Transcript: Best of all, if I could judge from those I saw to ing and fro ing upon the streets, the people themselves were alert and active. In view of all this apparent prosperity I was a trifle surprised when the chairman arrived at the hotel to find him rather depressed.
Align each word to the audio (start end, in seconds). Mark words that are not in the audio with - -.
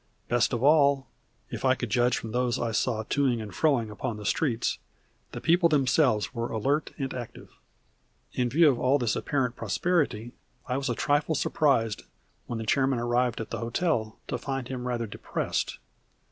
Best 0.29 0.51
of 0.51 0.63
all, 0.63 1.05
if 1.51 1.63
I 1.63 1.75
could 1.75 1.91
judge 1.91 2.17
from 2.17 2.31
those 2.31 2.57
I 2.59 2.71
saw 2.71 3.03
to 3.03 3.27
ing 3.29 3.39
and 3.39 3.53
fro 3.53 3.79
ing 3.79 3.91
upon 3.91 4.17
the 4.17 4.25
streets, 4.25 4.79
the 5.31 5.39
people 5.39 5.69
themselves 5.69 6.33
were 6.33 6.49
alert 6.49 6.89
and 6.97 7.13
active. 7.13 7.51
In 8.33 8.49
view 8.49 8.67
of 8.67 8.79
all 8.79 8.97
this 8.97 9.15
apparent 9.15 9.55
prosperity 9.55 10.31
I 10.67 10.75
was 10.77 10.89
a 10.89 10.95
trifle 10.95 11.35
surprised 11.35 12.01
when 12.47 12.57
the 12.57 12.65
chairman 12.65 12.97
arrived 12.97 13.39
at 13.39 13.51
the 13.51 13.59
hotel 13.59 14.17
to 14.27 14.39
find 14.39 14.69
him 14.69 14.87
rather 14.87 15.05
depressed. 15.05 15.77